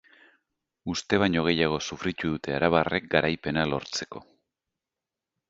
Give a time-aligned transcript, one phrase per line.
[0.93, 4.25] Uste baino gehiago sufritu dute arabarrek garaipena lortzeko.